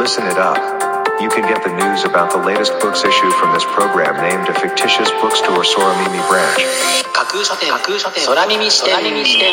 [0.00, 0.56] Listen it up.
[1.20, 4.54] You can get the news about the latest books issue from this program named a
[4.58, 6.64] fictitious bookstore Soramimi branch.
[7.12, 9.52] 架空書店架空書店空耳視点空耳視点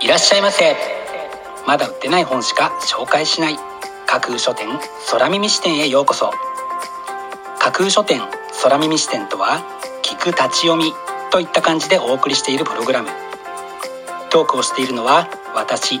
[0.00, 0.74] いらっしゃいませ
[1.66, 3.58] まだ売ってない本しか紹介しない
[4.06, 4.66] 架空書店
[5.10, 6.32] 空耳視点へようこそ
[7.58, 8.22] 架空書店
[8.62, 9.60] 空耳視点とは
[10.02, 10.94] 聞く立ち読み
[11.30, 13.10] といった感じでお送りしているプログラム
[14.30, 16.00] トークをしているのは私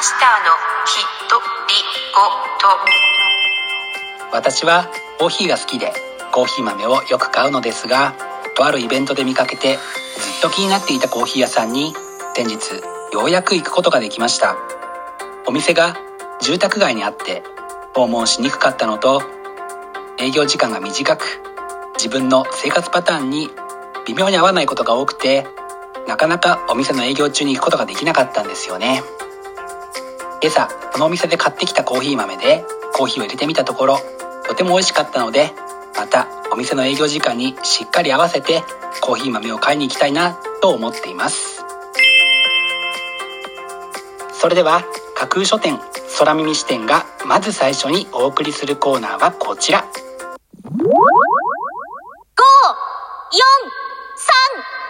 [0.00, 0.56] マスターの
[0.86, 1.36] ひと
[1.68, 1.74] り
[2.14, 2.22] ご
[4.30, 4.34] と。
[4.34, 5.92] 私はコーヒーが好きで
[6.32, 8.14] コーヒー豆をよく買うのですが
[8.56, 9.80] とあるイベントで見かけてずっ
[10.40, 11.92] と気になっていたコーヒー屋さんに
[12.34, 14.56] 先日ようやく行くことができました。
[15.46, 15.94] お店が
[16.40, 17.42] 住宅街にあって
[17.94, 19.20] 訪問しにくかったのと
[20.18, 21.42] 営業時間が短く
[21.98, 23.50] 自分の生活パターンに
[24.06, 25.46] 微妙に合わないことが多くて
[26.08, 29.02] なかなかお店の営業中に行くことができなかったんですよね。
[30.42, 33.98] 今朝このお店で買ってきたコーヒー豆でコーヒーを入れてみたところ
[34.48, 35.50] とても美味しかったので
[35.96, 38.62] またお店の営業時間にしっかり合わせて
[39.02, 41.62] コーヒー豆を買いに行きたいなと思っています。
[44.32, 44.82] それでは
[45.14, 45.78] 架空書店
[46.18, 49.84] 空耳視点がまず最初にお送りするコーナーはこちら。
[50.64, 50.88] 5 4
[54.72, 54.89] 3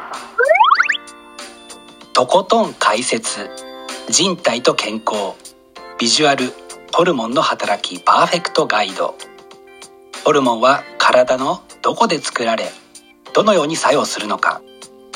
[2.13, 3.49] とことん解説
[4.09, 5.33] 人体と健康。
[5.97, 6.51] ビジュアル。
[6.93, 8.03] ホルモンの働き。
[8.03, 9.15] パーフェクトガイド。
[10.25, 12.65] ホルモンは体のどこで作られ
[13.33, 14.61] どのように作用するのか。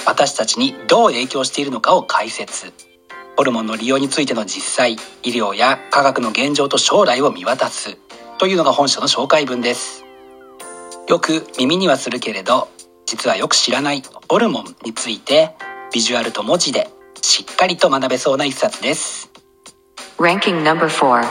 [0.05, 2.71] 私たちにどう影響しているのかを解説。
[3.35, 7.97] ホルモンの利用についての実際医療や科学の現状と将来を見渡す。
[8.37, 10.05] というのが本書の紹介文です。
[11.09, 12.69] よく耳にはするけれど
[13.05, 15.55] 実はよく知らないホルモンについて
[15.93, 16.89] ビジュアルと文字で
[17.21, 19.31] しっかりと学べそうな一冊です。
[20.17, 21.25] Ranking number 4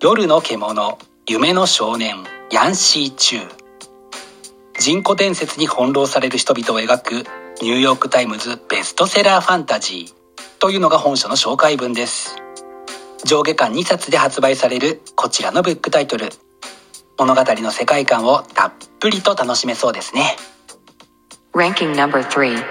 [0.00, 3.50] 夜の獣夢の少年ヤンシー・チュー。
[4.78, 7.12] 人古伝説に翻弄される人々を描く
[7.62, 10.12] ニューヨーク・タイムズベストセラーファンタジー
[10.58, 12.36] というのが本書の紹介文です。
[13.24, 16.30] 上下巻2冊で発売されるこちらのブックタイトル。
[17.18, 20.36] 物語の世界観をたっぷりと楽しめそうですね
[21.52, 22.62] Ranking number 3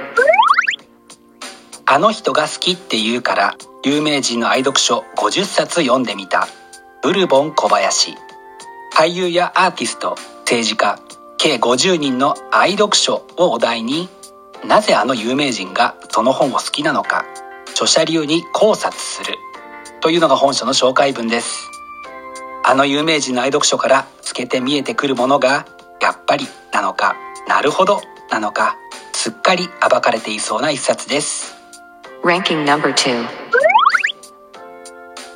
[1.86, 6.48] あの人が好きって言うから有名人の愛読書50冊読んでみた。
[7.04, 8.16] ブルボン小林。
[8.96, 10.98] 俳優やアーティスト政治家
[11.38, 14.08] 計50人の愛読書をお題に
[14.66, 17.26] なぜあの有名人がその本を好きなのか
[17.72, 19.36] 著者流に考察する。
[20.00, 21.70] というのが本書の紹介文です。
[22.64, 25.66] あの有名人の愛読書から透けて見えてくるものが
[26.02, 27.18] やっぱりなのか。
[27.46, 28.00] なるほど。
[28.32, 28.78] なのか
[29.14, 31.56] すっかり暴かれていそうな一冊です。
[32.24, 33.28] Ranking number 2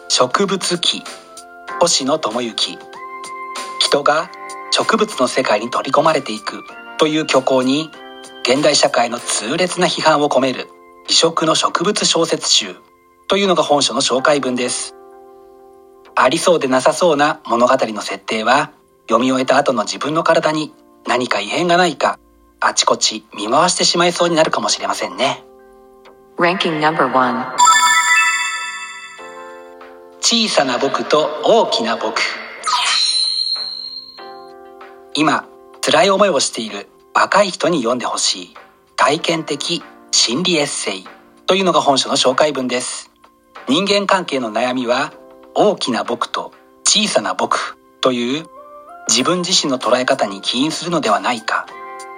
[0.09, 1.04] 植物記。
[1.80, 2.78] 星野智之。
[3.80, 4.30] 人が
[4.72, 6.63] 植物の世界に取り込まれていく。
[6.98, 7.90] という虚構に
[8.44, 10.69] 現代社会の痛烈な批判を込める。
[11.10, 12.75] 異色の植物小説集。
[13.28, 14.95] というのが本書の紹介文です。
[16.16, 18.72] ありそうでなさそうな物語の設定は
[19.10, 20.74] 読み終えた後の自分の体に
[21.07, 22.19] 何か異変がないか
[22.65, 25.44] あちこち見回してしまいそうになるかもしれませんね。
[26.38, 27.45] Ranking number 1
[30.21, 32.21] 小さな僕と大きな僕。
[35.13, 35.45] 今
[35.81, 38.54] 辛い思いをしている若い人に読んでほしい。
[38.95, 41.06] 体験的心理エッセイ。
[41.45, 43.12] というのが本書の紹介文です。
[43.68, 45.12] 人間関係の悩みは
[45.54, 46.54] 大きな僕と
[46.86, 48.45] 小さな僕という
[49.09, 51.66] 自分自身の捉え方に起因するのではないか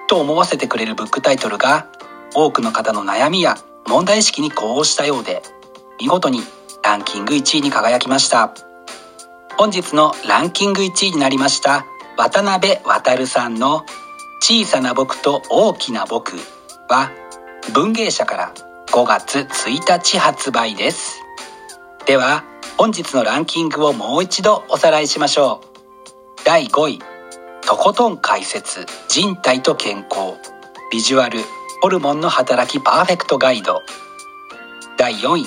[0.08, 1.88] と思わせてくれるブックタイトルが
[2.36, 3.56] 多くの方の悩みや
[3.88, 5.42] 問題意識に呼応したようで
[6.00, 6.42] 見事に
[6.84, 8.54] ランキング1位に輝きました。
[9.58, 11.86] 本日のランキング1位になりました
[12.18, 13.86] 渡辺航さんの
[14.42, 16.34] 「小さな僕と大きな僕」
[16.90, 17.10] は
[17.74, 18.54] 文芸社から
[18.88, 21.22] 5月1日発売です。
[22.06, 22.44] では
[22.78, 26.42] 本日のランキングをもう一度おさらいしましょう。
[26.44, 27.15] 第5位
[27.68, 30.40] とことん解説人体と健康。
[30.92, 31.40] ビジュアル
[31.82, 33.82] ホルモンの働きパーフェクトガイド。
[35.00, 35.46] 第4位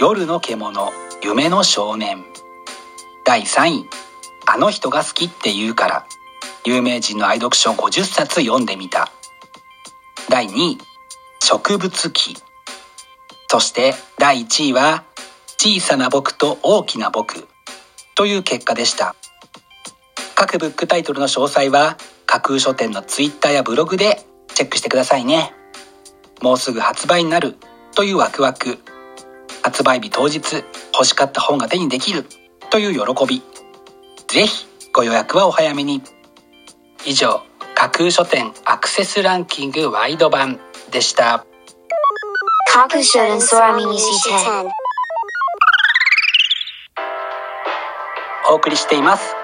[0.00, 0.90] 夜の獣
[1.22, 2.24] 夢の少年。
[3.26, 3.84] 第3位
[4.46, 6.06] あの人が好きって言うから。
[6.64, 9.12] 有名人の愛読書50冊読んでみた。
[10.30, 10.78] 第2位
[11.42, 12.38] 植物記。
[13.48, 15.04] そして第1位は
[15.58, 17.46] 小さな僕と大きな僕。
[18.14, 19.14] という結果でした。
[20.34, 21.96] 各ブックタイトルの詳細は
[22.26, 25.52] 架空書店のツイッターやブログでチェックしてくださいね。
[26.42, 27.56] もうすぐ発売になる
[27.94, 28.78] というワクワク。
[29.62, 32.26] 発売日当日欲しかった本が手にできる
[32.70, 33.42] という喜び。
[34.28, 36.02] ぜひご予約はお早めに。
[37.06, 37.42] 以上
[37.74, 40.58] 架空書店アクセスランキングワイド版
[40.90, 41.46] でした。
[42.72, 44.68] 架空書店空耳視点
[48.50, 49.43] お送りしています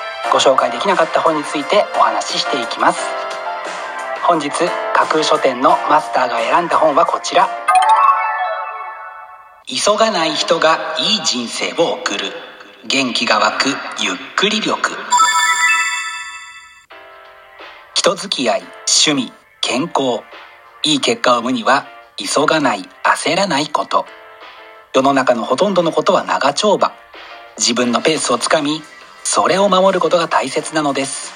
[0.31, 3.01] ご紹介できなかった本についてお話ししていきます。
[4.25, 7.49] 本日架空書店のマスターが選んだ本はこちら。
[9.67, 12.31] 急がない人がいい人生を送る。
[12.87, 13.67] 元気が湧く
[14.01, 14.91] ゆっくり力。
[17.93, 18.63] 人付き合い
[19.05, 20.23] 趣味健康。
[20.83, 21.85] いい結果を生むには
[22.15, 24.05] 急がない焦らないこと。
[24.95, 26.93] 世の中のほとんどのことは長丁場。
[27.57, 28.81] 自分のペースをつかみ
[29.33, 31.31] それを守ることが大切なのです。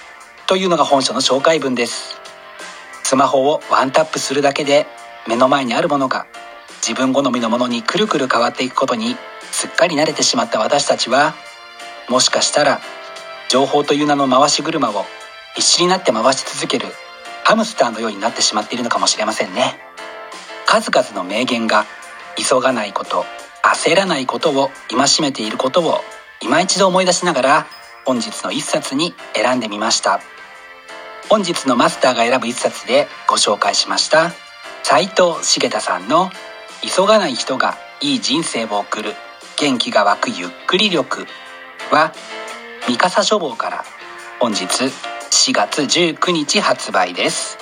[0.48, 2.20] というのが本書の紹介文です。
[3.04, 4.86] スマホをワンタップするだけで
[5.30, 6.28] 目の前にあるものが
[6.86, 9.16] 自分好みのものにくるくる変わっていくことに
[9.50, 11.36] すっかり慣れてしまった私たちは
[12.10, 12.82] もしかしたら
[13.48, 15.06] 情報という名の回し車を
[15.56, 16.88] 必死になって回し続ける
[17.46, 19.80] ハムスターのようになってしまっているのかもしれませんね。
[20.66, 21.86] 数々の名言が
[22.36, 23.24] 急がないこと
[23.64, 26.02] 焦らないことを戒めていることを
[26.42, 27.68] 今一度思い出しながら
[28.06, 30.22] 本日の一冊に選んでみました。
[31.28, 34.32] 本日のマスターが選ぶ一冊でご紹介しました。
[34.84, 36.30] 斉藤茂太さんの
[36.86, 39.16] 「急がない人がいい人生を送る
[39.58, 41.26] 元気が湧くゆっくり力」
[41.90, 42.14] は
[42.88, 43.86] 三笠書房から
[44.40, 47.58] 本日4月19日発売です。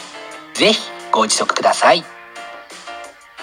[0.54, 0.82] ぜひ
[1.12, 2.04] ご自足ください。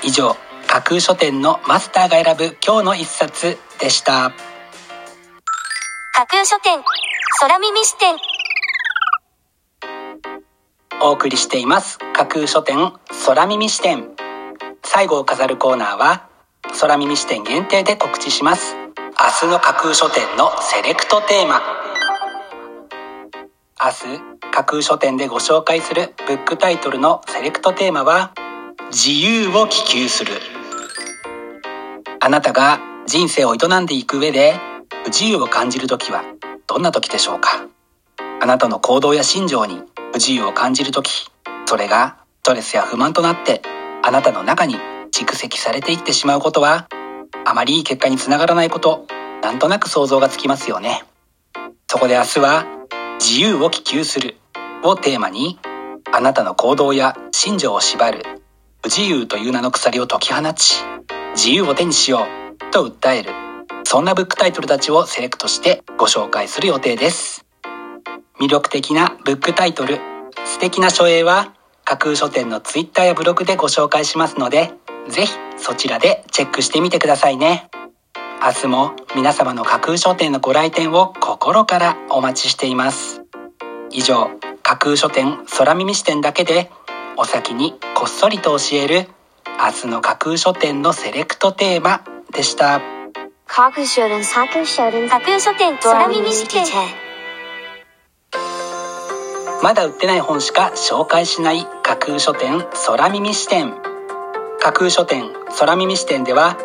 [0.03, 0.37] 以上
[0.67, 4.33] 架空書店のマスターが選ぶ今日の一冊でした。
[6.21, 6.85] 架空書店。
[7.41, 8.15] 空耳視点。
[11.01, 11.97] お送りしています。
[12.13, 12.93] 架空書店
[13.25, 14.11] 空耳視点。
[14.85, 16.29] 最後を飾るコーナーは
[16.79, 18.77] 空耳視点限定で告知します。
[18.77, 21.63] 明日の架空書店のセレクトテーマ。
[23.83, 28.35] 明日架空書店でご紹介するブックタイトルのセレクトテーマは
[28.91, 30.35] 自由を希求する。
[32.21, 34.61] あなたが人生を営んでいく上で
[35.03, 36.23] 不自由を感じる時は
[36.67, 37.67] どんな時でしょうか？
[38.43, 41.31] あなたの行動や心情に不自由を感じる時
[41.67, 43.63] それがストレスや不満となって
[44.03, 44.77] あなたの中に
[45.13, 46.89] 蓄積されていってしまうことは
[47.45, 49.07] あまりいい結果につながらないこと
[49.43, 51.03] なんとなく想像がつきますよね。
[51.89, 52.67] そこで明日は
[53.19, 54.37] 自由を希求する
[54.83, 55.59] をテーマに
[56.13, 58.23] あなたの行動や心情を縛る
[58.83, 60.83] 不自由という名の鎖を解き放ち
[61.35, 63.50] 自由を手にしようと訴える。
[63.93, 67.45] そんなブックタイトルたちをセレクトしてご紹介する予定です。
[68.39, 69.99] 魅力的なブックタイトル
[70.45, 71.55] 素敵な書影は
[71.85, 74.71] 架空書店のツイッターやブログでご紹介しますので
[75.09, 77.69] ぜひそちらでチェックしてみてくださいね。
[78.41, 83.23] 明日も皆様の架空書店のご来店を心からお待ちしています。
[83.91, 84.31] 以上
[84.63, 86.71] 架空書店空耳視点だけで
[87.17, 89.09] お先にこっそりと教える
[89.59, 93.00] 明日の架空書店のセレクトテーマでした。
[93.53, 96.65] 架空書店架空書店架空書店空耳視点
[99.61, 103.75] まだ売ってない本しか紹介しない架空書店空耳視点
[104.61, 105.25] 架空書店
[105.59, 106.57] 空耳視点では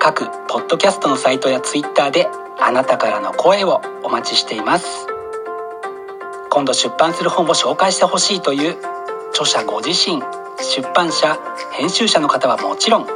[0.00, 2.26] 各ポッドキャストのサイトやツイッターで
[2.58, 5.06] あなたからの声をお待ちしています。
[6.48, 8.78] 今度出版する本を紹介してほしいという
[9.30, 10.22] 著者ご自身
[10.58, 11.38] 出版社
[11.72, 13.06] 編集者の方はもちろん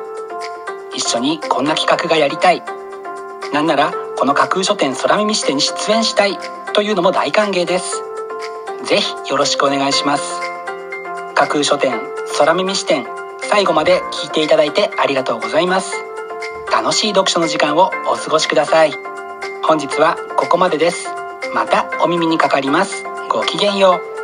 [0.95, 2.78] 一緒にこんな企画がやりたい。
[3.53, 6.39] なんならこの架空書店空耳視点に出演したい
[6.75, 8.03] というのも大歓迎です。
[8.85, 10.41] ぜひよろしくお願いします。
[11.35, 12.01] 架空書店
[12.39, 13.07] 空耳視点
[13.41, 15.93] 最後まで聞いていただいてありがとうございます。
[16.71, 18.93] 楽しい読書の時間をお過ごしください。
[19.63, 21.09] 本日はここまでです。
[21.55, 23.05] またお耳にかかります。
[23.29, 24.18] ごきげんよう。